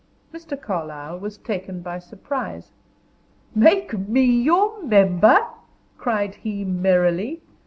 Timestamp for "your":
4.25-4.81